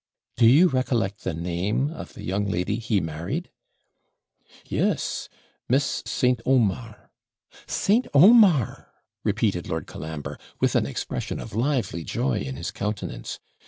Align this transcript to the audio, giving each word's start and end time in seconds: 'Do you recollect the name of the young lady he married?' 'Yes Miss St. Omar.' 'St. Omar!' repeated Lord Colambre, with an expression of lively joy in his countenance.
'Do 0.35 0.47
you 0.47 0.67
recollect 0.67 1.23
the 1.23 1.31
name 1.31 1.91
of 1.91 2.13
the 2.15 2.23
young 2.23 2.49
lady 2.49 2.77
he 2.77 2.99
married?' 2.99 3.51
'Yes 4.65 5.29
Miss 5.69 6.01
St. 6.07 6.41
Omar.' 6.43 7.11
'St. 7.67 8.07
Omar!' 8.11 8.91
repeated 9.23 9.67
Lord 9.69 9.85
Colambre, 9.85 10.39
with 10.59 10.73
an 10.73 10.87
expression 10.87 11.39
of 11.39 11.53
lively 11.53 12.03
joy 12.03 12.39
in 12.39 12.55
his 12.55 12.71
countenance. 12.71 13.39